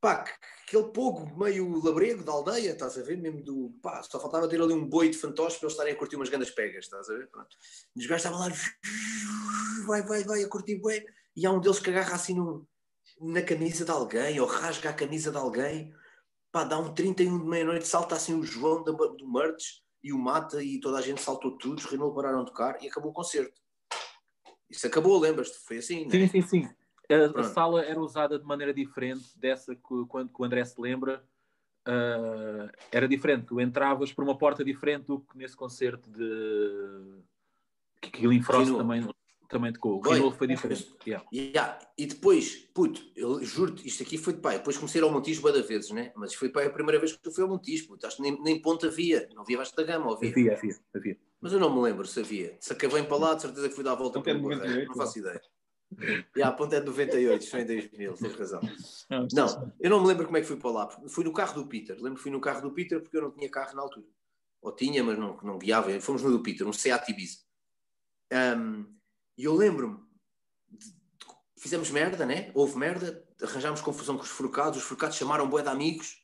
Pá, 0.00 0.22
que- 0.22 0.32
aquele 0.68 0.92
pogo 0.92 1.36
meio 1.36 1.82
labrego 1.82 2.22
da 2.22 2.32
aldeia, 2.32 2.72
estás 2.72 2.96
a 2.98 3.02
ver? 3.02 3.16
Mesmo 3.16 3.42
do. 3.42 3.74
Pá, 3.82 4.02
só 4.02 4.20
faltava 4.20 4.48
ter 4.48 4.60
ali 4.60 4.72
um 4.74 4.86
boi 4.86 5.08
de 5.08 5.16
fantoche 5.18 5.56
para 5.58 5.66
eles 5.66 5.72
estarem 5.72 5.92
a 5.94 5.96
curtir 5.96 6.16
umas 6.16 6.28
grandes 6.28 6.50
pegas, 6.50 6.84
estás 6.84 7.08
a 7.08 7.14
ver? 7.14 7.26
Pronto. 7.30 7.56
E 7.96 8.00
os 8.00 8.06
gajos 8.06 8.24
estavam 8.26 8.40
lá, 8.46 8.54
vai, 9.86 10.02
vai, 10.02 10.24
vai, 10.24 10.42
a 10.44 10.48
curtir 10.48 10.76
bué. 10.76 11.04
E 11.36 11.46
há 11.46 11.50
um 11.50 11.60
deles 11.60 11.80
que 11.80 11.90
agarra 11.90 12.14
assim 12.14 12.34
no, 12.34 12.68
na 13.20 13.42
camisa 13.42 13.84
de 13.84 13.90
alguém, 13.90 14.38
ou 14.40 14.46
rasga 14.46 14.90
a 14.90 14.94
camisa 14.94 15.30
de 15.30 15.36
alguém. 15.36 15.92
Pá, 16.52 16.64
dá 16.64 16.78
um 16.78 16.94
31 16.94 17.38
de 17.38 17.44
meia-noite, 17.46 17.88
salta 17.88 18.14
assim 18.14 18.34
o 18.38 18.44
João 18.44 18.84
da- 18.84 18.92
do 18.92 19.32
Mertes 19.32 19.82
e 20.04 20.12
o 20.12 20.18
Mata 20.18 20.62
e 20.62 20.78
toda 20.78 20.98
a 20.98 21.00
gente 21.00 21.22
saltou 21.22 21.52
tudo, 21.56 21.78
os 21.78 21.86
Renault 21.86 22.14
pararam 22.14 22.44
de 22.44 22.50
tocar 22.50 22.80
e 22.82 22.86
acabou 22.86 23.10
o 23.10 23.14
concerto. 23.14 23.58
Isso 24.68 24.86
acabou, 24.86 25.18
lembras-te? 25.18 25.58
Foi 25.58 25.78
assim, 25.78 26.08
Sim, 26.10 26.18
né? 26.18 26.26
sim, 26.28 26.42
sim. 26.42 26.68
A, 27.10 27.40
a 27.40 27.44
sala 27.44 27.82
era 27.82 27.98
usada 27.98 28.38
de 28.38 28.44
maneira 28.44 28.72
diferente 28.74 29.24
dessa 29.38 29.74
que, 29.74 30.06
quando 30.08 30.30
que 30.32 30.40
o 30.40 30.44
André 30.44 30.64
se 30.64 30.78
lembra. 30.80 31.24
ah, 31.86 32.70
era 32.92 33.08
diferente. 33.08 33.46
Tu 33.46 33.60
entravas 33.60 34.12
por 34.12 34.22
uma 34.24 34.36
porta 34.36 34.64
diferente 34.64 35.06
do 35.06 35.20
que 35.20 35.36
nesse 35.38 35.56
concerto 35.56 36.10
de 36.10 37.22
que 38.00 38.10
Killing 38.10 38.42
Frost 38.42 38.76
também, 38.76 39.06
também 39.48 39.72
tocou. 39.72 39.98
O. 39.98 40.00
Renewal 40.00 40.32
foi 40.32 40.46
diferente. 40.46 40.94
Yeah. 41.06 41.26
Yeah. 41.32 41.78
E 41.96 42.06
depois, 42.06 42.68
puto, 42.74 43.00
eu 43.14 43.42
juro-te, 43.42 43.86
isto 43.86 44.02
aqui 44.02 44.18
foi 44.18 44.34
de 44.34 44.40
pai. 44.40 44.58
Depois 44.58 44.76
comecei 44.76 45.00
a 45.00 45.04
ir 45.04 45.06
ao 45.06 45.12
Montijo 45.12 45.52
de 45.52 45.62
vezes, 45.62 45.90
né? 45.90 46.12
Mas 46.16 46.34
foi 46.34 46.48
pai 46.48 46.66
a 46.66 46.70
primeira 46.70 46.98
vez 46.98 47.12
que 47.12 47.28
eu 47.28 47.32
fui 47.32 47.42
ao 47.42 47.48
Montijo, 47.48 47.86
puto. 47.86 48.06
Acho 48.06 48.16
que 48.16 48.22
nem, 48.22 48.40
nem 48.42 48.60
ponto 48.60 48.86
havia. 48.86 49.28
Não 49.34 49.42
havia 49.42 49.58
Vasco 49.58 49.76
da 49.76 49.82
Gama, 49.82 50.06
ou 50.06 50.16
havia. 50.16 50.30
Havia, 50.30 50.52
havia, 50.52 50.76
havia. 50.94 51.18
Mas 51.40 51.52
eu 51.52 51.60
não 51.60 51.74
me 51.74 51.82
lembro 51.82 52.06
se 52.06 52.20
havia. 52.20 52.56
Se 52.60 52.72
acabei 52.72 53.02
para 53.02 53.16
lá, 53.16 53.34
de 53.34 53.42
certeza 53.42 53.68
que 53.68 53.74
fui 53.74 53.84
dar 53.84 53.92
a 53.92 53.96
volta 53.96 54.18
Ponto 54.18 54.30
é. 54.30 54.34
98, 54.34 54.88
Não 54.88 54.94
faço 54.96 55.18
ideia. 55.18 55.40
E 56.34 56.42
a 56.42 56.50
ponta 56.50 56.76
é 56.76 56.80
de 56.80 56.86
98, 56.86 57.50
foi 57.50 57.60
em 57.60 57.66
2000, 57.66 58.14
tens 58.14 58.34
razão. 58.34 58.60
Não, 59.32 59.72
eu 59.78 59.90
não 59.90 60.00
me 60.00 60.08
lembro 60.08 60.24
como 60.24 60.36
é 60.36 60.40
que 60.40 60.46
fui 60.46 60.56
para 60.56 60.70
lá. 60.70 60.88
Fui 61.08 61.24
no 61.24 61.32
carro 61.32 61.54
do 61.54 61.68
Peter. 61.68 61.96
Lembro 61.96 62.14
que 62.14 62.22
fui 62.22 62.32
no 62.32 62.40
carro 62.40 62.62
do 62.62 62.72
Peter 62.72 63.00
porque 63.00 63.16
eu 63.16 63.22
não 63.22 63.30
tinha 63.30 63.48
carro 63.50 63.76
na 63.76 63.82
altura. 63.82 64.06
Ou 64.60 64.72
tinha, 64.72 65.04
mas 65.04 65.18
não, 65.18 65.38
não 65.42 65.58
guiava. 65.58 66.00
Fomos 66.00 66.22
no 66.22 66.30
do 66.30 66.42
Peter, 66.42 66.66
um 66.66 66.72
Seat 66.72 67.10
Ibiza. 67.10 67.38
Um, 68.32 68.86
e 69.36 69.44
eu 69.44 69.54
lembro-me, 69.54 69.98
fizemos 71.58 71.90
merda, 71.90 72.26
né? 72.26 72.50
Houve 72.54 72.76
merda, 72.78 73.26
arranjámos 73.42 73.80
confusão 73.80 74.16
com 74.16 74.22
os 74.22 74.28
forcados. 74.28 74.78
Os 74.78 74.84
forcados 74.84 75.16
chamaram 75.16 75.48
bué 75.48 75.62
de 75.62 75.68
amigos. 75.68 76.22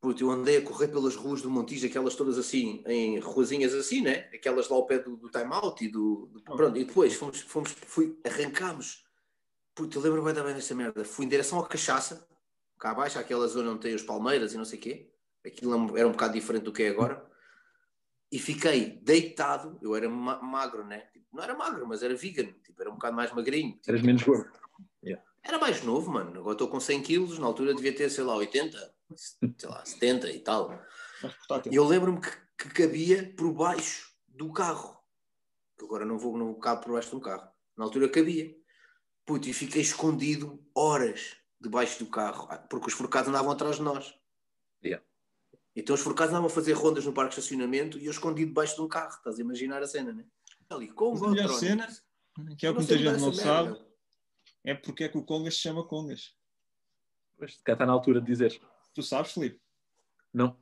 Puto, 0.00 0.22
eu 0.22 0.30
andei 0.30 0.58
a 0.58 0.62
correr 0.62 0.88
pelas 0.88 1.16
ruas 1.16 1.40
do 1.40 1.50
Montijo, 1.50 1.86
aquelas 1.86 2.14
todas 2.14 2.36
assim, 2.36 2.82
em 2.86 3.18
ruazinhas 3.20 3.72
assim, 3.72 4.02
né? 4.02 4.28
Aquelas 4.34 4.68
lá 4.68 4.76
ao 4.76 4.86
pé 4.86 4.98
do, 4.98 5.16
do 5.16 5.30
Time 5.30 5.50
Out 5.54 5.82
e 5.82 5.88
do... 5.88 6.26
do- 6.26 6.42
pronto, 6.42 6.76
e 6.76 6.84
depois 6.84 7.14
fomos, 7.14 7.40
fomos 7.40 7.70
fui, 7.86 8.20
arrancámos. 8.22 9.02
Puto, 9.74 9.98
eu 9.98 10.02
lembro-me 10.02 10.30
bem 10.32 10.54
dessa 10.54 10.74
merda. 10.74 11.04
Fui 11.04 11.24
em 11.24 11.28
direção 11.28 11.58
ao 11.58 11.66
Cachaça, 11.66 12.28
cá 12.78 12.90
abaixo, 12.90 13.18
aquela 13.18 13.48
zona 13.48 13.70
onde 13.70 13.80
tem 13.80 13.94
os 13.94 14.02
palmeiras 14.02 14.52
e 14.52 14.58
não 14.58 14.64
sei 14.66 14.78
o 14.78 14.82
quê. 14.82 15.10
Aquilo 15.44 15.96
era 15.96 16.06
um 16.06 16.12
bocado 16.12 16.34
diferente 16.34 16.64
do 16.64 16.72
que 16.72 16.82
é 16.82 16.88
agora. 16.90 17.26
E 18.34 18.38
fiquei 18.40 18.98
deitado, 19.00 19.78
eu 19.80 19.94
era 19.94 20.08
ma- 20.08 20.42
magro, 20.42 20.84
né? 20.84 21.02
Tipo, 21.12 21.24
não 21.36 21.44
era 21.44 21.54
magro, 21.54 21.86
mas 21.86 22.02
era 22.02 22.16
vegan, 22.16 22.52
tipo, 22.64 22.80
era 22.82 22.90
um 22.90 22.94
bocado 22.94 23.14
mais 23.14 23.32
magrinho. 23.32 23.74
Tipo, 23.76 23.90
Eras 23.90 24.02
menos 24.02 24.22
gordo. 24.24 24.50
era 25.44 25.56
mais 25.58 25.84
novo, 25.84 26.10
mano. 26.10 26.40
Agora 26.40 26.54
estou 26.54 26.66
com 26.66 26.80
100 26.80 27.00
quilos, 27.02 27.38
na 27.38 27.46
altura 27.46 27.72
devia 27.72 27.94
ter, 27.94 28.10
sei 28.10 28.24
lá, 28.24 28.34
80, 28.34 28.94
sei 29.14 29.68
lá, 29.68 29.84
70 29.84 30.30
e 30.32 30.40
tal. 30.40 30.76
E 31.70 31.76
eu 31.76 31.84
lembro-me 31.84 32.20
que, 32.20 32.30
que 32.58 32.70
cabia 32.70 33.32
por 33.36 33.52
baixo 33.52 34.12
do 34.26 34.52
carro. 34.52 34.98
Que 35.78 35.84
agora 35.84 36.04
não 36.04 36.18
vou, 36.18 36.36
não 36.36 36.54
cabe 36.58 36.82
por 36.82 36.92
baixo 36.94 37.10
de 37.10 37.16
um 37.16 37.20
carro. 37.20 37.48
Na 37.76 37.84
altura 37.84 38.08
cabia. 38.08 38.52
Puto, 39.24 39.48
e 39.48 39.52
fiquei 39.52 39.80
escondido 39.82 40.60
horas 40.74 41.36
debaixo 41.60 42.02
do 42.04 42.10
carro, 42.10 42.48
ah, 42.50 42.58
porque 42.58 42.88
os 42.88 42.94
forcados 42.94 43.28
andavam 43.28 43.52
atrás 43.52 43.76
de 43.76 43.82
nós. 43.82 44.12
Yeah. 44.84 45.04
Então 45.76 45.94
os 45.94 46.00
forcados 46.00 46.30
andavam 46.32 46.46
a 46.46 46.50
fazer 46.50 46.72
rondas 46.72 47.04
no 47.04 47.12
parque 47.12 47.34
de 47.34 47.40
estacionamento 47.40 47.98
e 47.98 48.06
eu 48.06 48.10
escondido 48.10 48.48
debaixo 48.48 48.76
de 48.76 48.82
um 48.82 48.88
carro. 48.88 49.10
Estás 49.16 49.38
a 49.38 49.40
imaginar 49.40 49.82
a 49.82 49.86
cena, 49.86 50.12
né? 50.12 50.24
Ali, 50.70 50.88
com 50.88 51.12
a 51.24 51.30
melhor 51.30 51.48
cena, 51.48 51.88
que 52.56 52.66
é 52.66 52.70
o 52.70 52.74
que 52.74 52.78
muita 52.78 52.96
gente 52.96 53.20
não 53.20 53.32
sabe, 53.32 53.70
merda. 53.70 53.86
é 54.64 54.74
porque 54.74 55.04
é 55.04 55.08
que 55.08 55.18
o 55.18 55.24
Congas 55.24 55.54
se 55.54 55.60
chama 55.60 55.86
Congas. 55.86 56.34
Pois, 57.36 57.60
cá 57.64 57.72
está 57.72 57.84
na 57.84 57.92
altura 57.92 58.20
de 58.20 58.26
dizer. 58.26 58.60
Tu 58.94 59.02
sabes, 59.02 59.32
Filipe? 59.32 59.60
Não. 60.32 60.56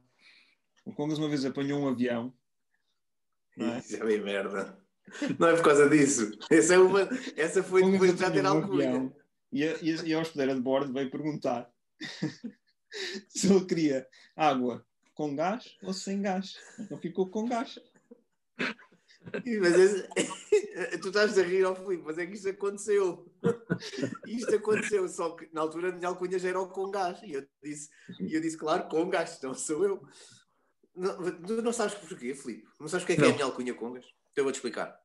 O 0.84 0.92
Congas 0.92 1.18
uma 1.18 1.28
vez 1.28 1.44
apanhou 1.44 1.80
um 1.80 1.88
avião. 1.88 2.34
Não 3.56 3.74
é? 3.74 3.78
Isso 3.78 3.96
é 3.96 4.04
bem 4.04 4.20
merda. 4.20 4.78
Não 5.38 5.48
é 5.48 5.56
por 5.56 5.64
causa 5.64 5.88
disso. 5.88 6.30
Essa, 6.50 6.74
é 6.74 6.78
uma, 6.78 7.00
essa 7.36 7.62
foi 7.62 7.88
depois 7.90 8.14
de 8.14 8.20
já 8.20 8.30
ter 8.30 8.44
um 8.44 8.48
alcunha. 8.48 9.14
E 9.52 9.64
a, 9.64 9.76
e 9.82 9.92
a, 9.92 10.02
e 10.04 10.14
a 10.14 10.20
hospedeira 10.20 10.54
de 10.54 10.60
bordo 10.60 10.92
veio 10.92 11.10
perguntar 11.10 11.70
se 13.28 13.52
ele 13.52 13.64
queria 13.66 14.06
água 14.34 14.84
com 15.14 15.34
gás 15.36 15.76
ou 15.82 15.92
sem 15.92 16.20
gás. 16.22 16.54
Então 16.78 16.98
ficou 16.98 17.28
com 17.30 17.46
gás. 17.48 17.78
Mas 19.60 19.74
esse- 19.74 20.98
tu 21.00 21.08
estás 21.08 21.38
a 21.38 21.42
rir 21.42 21.64
ao 21.64 21.76
Filipe, 21.76 22.02
mas 22.04 22.18
é 22.18 22.26
que 22.26 22.34
isto 22.34 22.48
aconteceu. 22.48 23.32
Isto 24.26 24.56
aconteceu, 24.56 25.08
só 25.08 25.36
que 25.36 25.48
na 25.52 25.60
altura 25.60 25.90
a 25.90 25.92
minha 25.92 26.08
alcunha 26.08 26.38
já 26.38 26.48
era 26.48 26.60
o 26.60 26.68
com 26.68 26.90
gás. 26.90 27.22
E 27.22 27.32
eu 27.34 27.46
disse, 27.62 27.88
e 28.20 28.34
eu 28.34 28.40
disse 28.40 28.56
claro, 28.56 28.88
com 28.88 29.08
gás, 29.08 29.40
não 29.42 29.54
sou 29.54 29.84
eu. 29.84 30.08
Não, 30.94 31.16
tu 31.42 31.62
não 31.62 31.72
sabes 31.72 31.94
porquê, 31.94 32.34
Filipe? 32.34 32.68
Não 32.80 32.88
sabes 32.88 33.04
o 33.04 33.06
que 33.06 33.12
é 33.12 33.16
que 33.16 33.22
é 33.24 33.30
a 33.30 33.32
minha 33.32 33.44
alcunha 33.44 33.72
congas? 33.74 34.04
Então 34.04 34.42
eu 34.42 34.44
vou-te 34.44 34.56
explicar. 34.56 35.00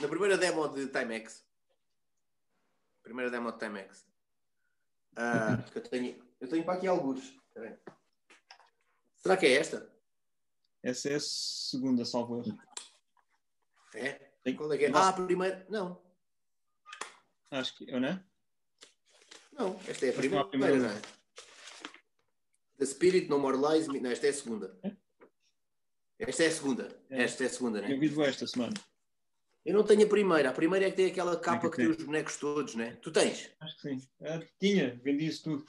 Na 0.00 0.08
primeira 0.08 0.36
demo 0.36 0.66
de 0.68 0.86
Timex, 0.88 1.44
primeira 3.02 3.30
demo 3.30 3.52
de 3.52 3.58
Timex, 3.58 4.06
que 5.72 5.78
eu 5.78 5.82
tenho, 5.82 6.26
eu 6.40 6.48
tenho 6.48 6.64
para 6.64 6.74
aqui 6.74 6.86
alguns. 6.86 7.34
Espera 7.48 7.68
aí. 7.68 7.94
Será 9.20 9.36
que 9.36 9.46
é 9.46 9.52
esta? 9.52 9.90
Essa 10.82 11.10
é 11.10 11.14
a 11.16 11.20
segunda, 11.20 12.04
salvo 12.04 12.38
erro. 12.38 12.58
É? 13.94 14.12
Tem- 14.42 14.56
Qual 14.56 14.72
é 14.72 14.78
que 14.78 14.86
é? 14.86 14.90
Ah, 14.94 15.08
a 15.08 15.12
primeira. 15.12 15.66
Não, 15.68 16.00
Acho 17.50 17.76
que, 17.76 17.90
eu 17.90 18.00
não 18.00 18.08
é? 18.08 18.24
não, 19.52 19.80
esta 19.88 20.06
é 20.06 20.10
a 20.10 20.12
não 20.12 20.18
primeira, 20.18 20.44
a 20.44 20.48
primeira, 20.48 20.76
não 20.78 20.88
é? 20.90 21.02
The 22.78 22.86
Spirit 22.86 23.28
No 23.28 23.38
More 23.38 23.56
Lies. 23.56 23.88
Não, 23.88 24.10
esta 24.10 24.26
é 24.26 24.30
a 24.30 24.34
segunda. 24.34 24.78
É? 24.82 24.96
Esta 26.20 26.44
é 26.44 26.46
a 26.46 26.50
segunda. 26.52 27.02
É. 27.10 27.22
Esta 27.24 27.44
é 27.44 27.46
a 27.46 27.50
segunda, 27.50 27.78
Eu 27.80 27.88
né? 27.88 27.96
vi 28.08 28.22
esta 28.22 28.46
semana. 28.46 28.74
Eu 29.64 29.74
não 29.74 29.84
tenho 29.84 30.06
a 30.06 30.08
primeira. 30.08 30.48
A 30.50 30.52
primeira 30.54 30.86
é 30.86 30.90
que 30.90 30.96
tem 30.96 31.06
aquela 31.10 31.38
capa 31.38 31.68
que 31.68 31.70
que 31.70 31.76
tem 31.76 31.86
tem. 31.86 31.96
os 31.96 32.02
bonecos 32.04 32.36
todos, 32.38 32.74
né? 32.74 32.96
Tu 33.02 33.10
tens? 33.12 33.50
Acho 33.60 33.76
que 33.76 33.82
sim. 33.82 34.08
Ah, 34.22 34.40
tinha, 34.58 34.98
vendi 35.02 35.26
isso 35.26 35.42
tudo. 35.44 35.64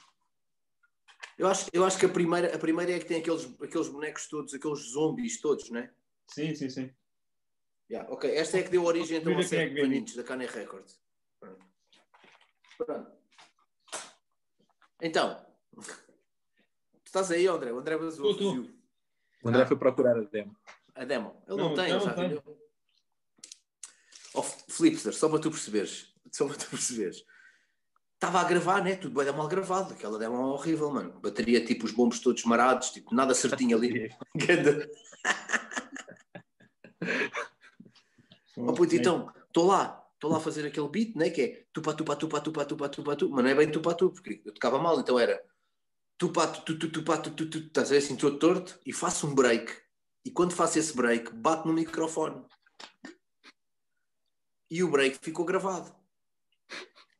Eu 1.38 1.46
acho, 1.48 1.68
eu 1.72 1.84
acho 1.84 1.98
que 1.98 2.06
a 2.06 2.08
primeira, 2.08 2.54
a 2.54 2.58
primeira 2.58 2.92
é 2.92 2.98
que 2.98 3.06
tem 3.06 3.20
aqueles, 3.20 3.44
aqueles 3.60 3.88
bonecos 3.88 4.28
todos, 4.28 4.54
aqueles 4.54 4.78
zombies 4.92 5.40
todos, 5.40 5.70
né? 5.70 5.92
Sim, 6.26 6.54
sim, 6.54 6.68
sim. 6.68 6.94
Yeah, 7.90 8.10
ok, 8.10 8.30
esta 8.34 8.58
é 8.58 8.62
que 8.62 8.70
deu 8.70 8.84
origem 8.84 9.18
então 9.18 9.32
ao 9.32 9.40
é 9.40 9.44
que 9.44 9.68
de 9.70 9.80
paninhos 9.80 10.14
da 10.14 10.22
Cane 10.22 10.46
Records. 10.46 11.00
Pronto. 11.38 11.66
Pronto. 12.78 13.12
Então, 15.00 15.44
tu 15.74 17.06
estás 17.06 17.30
aí, 17.30 17.46
André? 17.46 17.72
O 17.72 17.78
André 17.78 17.96
vazou. 17.96 18.32
O 19.44 19.48
André 19.48 19.62
Ah. 19.62 19.66
foi 19.66 19.76
procurar 19.76 20.16
a 20.16 20.22
demo. 20.22 20.56
A 20.94 21.04
demo. 21.04 21.42
Ele 21.48 21.56
Não, 21.56 21.68
não, 21.70 21.74
tem, 21.74 21.92
não 21.92 22.00
já 22.00 22.14
tem. 22.14 22.42
Oh, 24.34 24.42
Flipster, 24.42 25.12
só 25.12 25.28
para 25.28 25.40
tu 25.40 25.50
perceberes. 25.50 26.14
Só 26.30 26.46
para 26.46 26.56
tu 26.56 26.70
perceberes. 26.70 27.24
Estava 28.22 28.40
a 28.40 28.44
gravar, 28.44 28.84
né? 28.84 28.94
Tudo 28.94 29.18
bem, 29.18 29.26
é 29.26 29.32
mal 29.32 29.48
gravado. 29.48 29.94
Aquela 29.94 30.16
demo 30.16 30.36
é 30.36 30.38
horrível, 30.38 30.92
mano. 30.92 31.18
Bateria 31.20 31.64
tipo 31.64 31.84
os 31.84 31.90
bombos 31.90 32.20
todos 32.20 32.44
marados, 32.44 32.90
tipo, 32.90 33.12
nada 33.12 33.34
certinho 33.34 33.76
ali. 33.76 34.14
Oh, 38.54 38.74
puto, 38.74 38.94
então, 38.94 39.32
estou 39.46 39.66
lá, 39.66 40.06
estou 40.12 40.30
lá 40.30 40.36
a 40.36 40.40
fazer 40.40 40.66
aquele 40.66 40.86
beat, 40.86 41.16
né? 41.16 41.30
Que 41.30 41.40
é 41.40 41.64
tupa, 41.72 41.94
tupa, 41.94 42.14
tupa, 42.14 42.38
tupa, 42.38 42.64
tupa, 42.66 42.88
tupa, 42.88 43.16
tupa, 43.16 43.34
mas 43.34 43.44
não 43.44 43.50
é 43.50 43.54
bem 43.54 43.72
tupa, 43.72 43.94
tupa, 43.94 44.14
porque 44.14 44.42
eu 44.44 44.52
tocava 44.52 44.78
mal, 44.78 45.00
então 45.00 45.18
era 45.18 45.42
tupa, 46.18 46.46
tu, 46.46 46.78
tu, 46.78 46.90
tupa, 46.92 47.16
tu, 47.16 47.30
tu, 47.30 47.48
tu, 47.48 47.58
estás 47.58 47.88
a 47.88 47.92
ver 47.92 47.96
assim, 47.96 48.14
todo 48.14 48.38
torto, 48.38 48.78
e 48.84 48.92
faço 48.92 49.26
um 49.26 49.34
break, 49.34 49.72
e 50.22 50.30
quando 50.30 50.52
faço 50.52 50.78
esse 50.78 50.94
break, 50.94 51.34
bato 51.34 51.66
no 51.66 51.72
microfone. 51.72 52.44
E 54.70 54.84
o 54.84 54.90
break 54.90 55.18
ficou 55.22 55.46
gravado. 55.46 56.01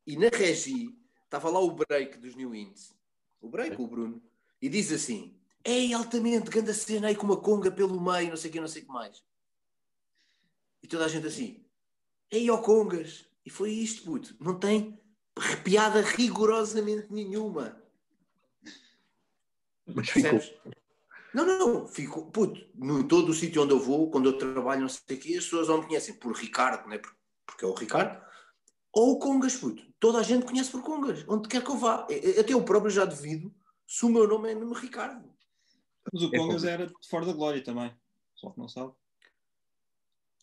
E 0.06 0.16
na 0.16 0.28
regi, 0.28 0.96
estava 1.24 1.48
lá 1.50 1.60
o 1.60 1.70
break 1.70 2.18
dos 2.18 2.34
New 2.34 2.54
Ins, 2.54 2.94
o 3.40 3.48
break, 3.48 3.80
o 3.80 3.86
Bruno, 3.86 4.22
e 4.60 4.68
diz 4.68 4.92
assim: 4.92 5.36
Ei, 5.64 5.92
altamente, 5.92 6.50
grande 6.50 6.74
cena 6.74 7.08
aí 7.08 7.16
com 7.16 7.26
uma 7.26 7.40
conga 7.40 7.70
pelo 7.70 8.00
meio, 8.00 8.30
não 8.30 8.36
sei 8.36 8.50
o 8.50 8.52
que, 8.52 8.60
não 8.60 8.68
sei 8.68 8.82
o 8.82 8.86
que 8.86 8.92
mais. 8.92 9.24
E 10.82 10.88
toda 10.88 11.04
a 11.04 11.08
gente 11.08 11.26
assim, 11.26 11.64
ei, 12.30 12.50
ó 12.50 12.58
congas. 12.58 13.24
E 13.44 13.50
foi 13.50 13.70
isto, 13.70 14.04
puto. 14.04 14.36
Não 14.40 14.58
tem 14.58 15.00
piada 15.64 16.00
rigorosamente 16.00 17.06
nenhuma. 17.12 17.80
Mas 19.86 20.10
ficou. 20.10 20.40
Não, 21.34 21.46
não, 21.46 21.58
não. 21.58 21.86
Fico, 21.86 22.30
puto, 22.30 22.60
no 22.74 23.06
todo 23.06 23.30
o 23.30 23.34
sítio 23.34 23.62
onde 23.62 23.72
eu 23.72 23.80
vou, 23.80 24.10
quando 24.10 24.28
eu 24.28 24.38
trabalho, 24.38 24.82
não 24.82 24.88
sei 24.88 25.16
o 25.16 25.20
quê, 25.20 25.36
as 25.36 25.44
pessoas 25.44 25.68
ou 25.68 25.80
me 25.80 25.86
conhecem 25.86 26.14
por 26.14 26.32
Ricardo, 26.36 26.88
né? 26.88 26.98
Por- 26.98 27.14
porque 27.46 27.64
é 27.64 27.68
o 27.68 27.74
Ricardo, 27.74 28.24
ou 28.92 29.12
o 29.12 29.18
Congas, 29.18 29.56
puto. 29.56 29.82
Toda 29.98 30.18
a 30.18 30.22
gente 30.22 30.44
conhece 30.46 30.70
por 30.70 30.82
Congas, 30.82 31.24
onde 31.28 31.48
quer 31.48 31.62
que 31.64 31.70
eu 31.70 31.76
vá. 31.78 32.06
E- 32.10 32.36
e- 32.36 32.40
Até 32.40 32.52
eu 32.52 32.62
próprio 32.64 32.90
já 32.90 33.04
devido 33.04 33.52
se 33.86 34.04
o 34.04 34.08
meu 34.08 34.26
nome 34.28 34.50
é 34.50 34.54
nome 34.54 34.74
Ricardo. 34.78 35.32
Mas 36.12 36.22
o 36.22 36.34
É 36.34 36.38
Congas 36.38 36.64
era 36.64 36.86
de 36.86 36.94
fora 37.08 37.26
da 37.26 37.32
glória 37.32 37.62
também. 37.62 37.94
Só 38.34 38.50
que 38.50 38.58
não 38.58 38.68
sabe. 38.68 38.92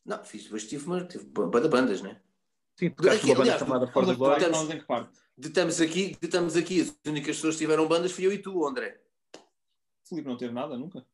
Não, 0.06 0.24
fiz, 0.24 0.44
depois 0.44 0.68
tive, 0.68 0.86
uma, 0.86 1.04
tive 1.06 1.26
banda 1.26 1.68
bandas, 1.68 2.02
né? 2.02 2.22
Sim, 2.78 2.90
tocaste 2.90 3.26
uma 3.26 3.36
banda 3.36 3.42
Aliás, 3.44 3.60
chamada 3.60 3.88
For 3.92 4.04
Estamos 4.04 4.08
the 4.08 4.14
a 4.14 4.18
falar 4.18 4.40
Glory. 4.40 4.46
de 4.46 4.52
nós 4.60 4.70
em 4.76 4.80
que 4.80 4.86
parte? 4.86 5.20
De 5.38 5.48
estamos 5.50 5.82
aqui, 5.82 6.18
de 6.20 6.26
estamos 6.26 6.56
aqui, 6.56 6.82
as 6.82 6.96
únicas 7.06 7.36
pessoas 7.36 7.56
que 7.56 7.60
tiveram 7.60 7.88
bandas 7.88 8.12
fui 8.12 8.26
eu 8.26 8.34
e 8.34 8.42
tu, 8.42 8.66
André. 8.66 9.02
O 9.36 10.08
Filipe 10.10 10.28
não 10.28 10.38
teve 10.38 10.54
nada, 10.54 10.78
nunca. 10.78 11.06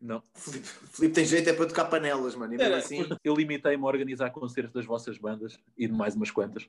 Não. 0.00 0.22
Filipe, 0.34 0.66
Filipe 0.92 1.14
tem 1.14 1.24
jeito 1.24 1.50
é 1.50 1.52
para 1.52 1.66
tocar 1.66 1.86
panelas, 1.86 2.34
mano. 2.36 2.54
E 2.54 2.56
mesmo 2.56 2.72
Era, 2.72 2.78
assim, 2.82 3.04
Eu 3.24 3.34
limitei-me 3.34 3.82
a 3.82 3.86
organizar 3.86 4.30
concertos 4.30 4.72
das 4.72 4.86
vossas 4.86 5.18
bandas 5.18 5.58
e 5.76 5.86
de 5.88 5.92
mais 5.92 6.14
umas 6.14 6.30
quantas. 6.30 6.68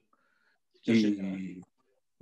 E 0.87 1.61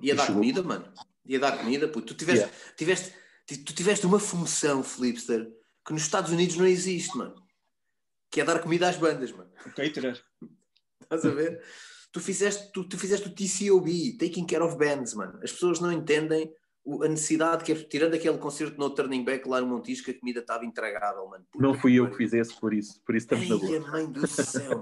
ia 0.02 0.16
dar 0.16 0.26
chegou. 0.26 0.42
comida, 0.42 0.62
mano. 0.64 0.92
Ia 1.26 1.40
dar 1.40 1.58
comida, 1.58 1.88
puto. 1.88 2.08
Tu 2.14 2.18
tiveste, 2.20 2.46
Yeah. 2.46 2.74
tiveste, 2.76 3.14
ti- 3.46 3.58
tu 3.58 3.74
tiveste 3.74 4.06
uma 4.06 4.20
função, 4.20 4.84
Flipster, 4.84 5.50
que 5.86 5.94
nos 5.94 6.02
Estados 6.04 6.32
Unidos 6.32 6.56
não 6.58 6.66
existe, 6.68 7.16
mano. 7.18 7.42
Que 8.30 8.42
é 8.42 8.44
dar 8.44 8.60
comida 8.60 8.90
às 8.90 8.98
bandas, 8.98 9.32
mano. 9.32 9.50
O 9.66 9.70
caterer. 9.72 10.22
Estás 11.02 11.26
a 11.26 11.30
ver? 11.30 11.64
tu, 12.12 12.20
fizeste, 12.20 12.72
tu, 12.74 12.84
tu 12.84 12.98
fizeste 12.98 13.28
o 13.28 13.32
TCOB, 13.34 14.18
Taking 14.18 14.46
Care 14.46 14.64
of 14.64 14.76
Bands, 14.78 15.14
mano. 15.14 15.40
As 15.44 15.52
pessoas 15.52 15.80
não 15.80 15.92
entendem 15.92 16.52
a 17.04 17.08
necessidade 17.08 17.64
que 17.64 17.72
é, 17.72 17.76
tirando 17.76 18.14
aquele 18.14 18.38
concerto 18.38 18.78
no 18.80 18.90
Turning 18.90 19.24
Back 19.24 19.48
lá 19.48 19.60
no 19.60 19.68
Montijo, 19.68 20.04
que 20.04 20.12
a 20.12 20.20
comida 20.20 20.40
estava 20.40 20.66
intragável, 20.66 21.28
mano. 21.28 21.46
Puta 21.52 21.64
não 21.64 21.74
fui 21.74 21.96
eu 21.96 22.10
que 22.10 22.18
fiz 22.18 22.34
esse, 22.34 22.58
por 22.60 22.74
isso, 22.74 23.02
por 23.06 23.16
isso 23.16 23.26
estamos 23.26 23.50
na 23.50 23.56
Ai, 23.56 23.62
boa. 23.62 23.78
a 23.78 23.92
mãe 23.92 24.12
do 24.12 24.28
céu. 24.28 24.82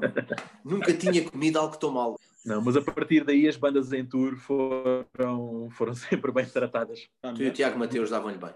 Nunca 0.64 0.94
tinha 0.94 1.30
comido 1.30 1.58
algo 1.58 1.78
tão 1.78 1.92
mal. 1.92 2.20
Não, 2.46 2.62
mas 2.62 2.78
a 2.78 2.82
partir 2.82 3.24
daí 3.26 3.48
as 3.48 3.58
bandas 3.58 3.92
em 3.92 4.06
tour 4.06 4.38
foram, 4.38 5.70
foram 5.72 5.94
sempre 5.96 6.32
bem 6.32 6.46
tratadas. 6.46 7.08
Ah, 7.24 7.34
Tu 7.34 7.44
e 7.44 7.48
o 7.48 7.54
Tiago 7.54 7.80
Mateus 7.80 8.10
davam-lhe 8.12 8.38
bem. 8.38 8.54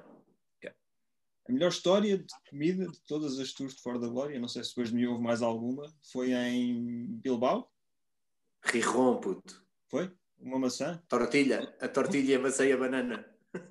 A 1.47 1.51
melhor 1.51 1.69
história 1.69 2.15
de 2.15 2.25
comida 2.47 2.85
de 2.85 3.01
todas 3.07 3.39
as 3.39 3.51
tours 3.53 3.73
de 3.75 3.81
Fora 3.81 3.97
da 3.97 4.07
Glória, 4.07 4.39
não 4.39 4.47
sei 4.47 4.63
se 4.63 4.69
depois 4.69 4.89
de 4.89 4.95
mim 4.95 5.05
houve 5.05 5.23
mais 5.23 5.41
alguma, 5.41 5.91
foi 6.13 6.31
em 6.31 7.07
Bilbao, 7.23 7.71
Rirrom, 8.63 9.17
puto. 9.19 9.65
foi? 9.89 10.11
Uma 10.37 10.59
maçã, 10.59 11.01
Tortilha. 11.09 11.75
A 11.81 11.87
tortilha, 11.87 12.37
a 12.37 12.39
maçã 12.41 12.65
e 12.67 12.71
a 12.71 12.77
banana. 12.77 13.25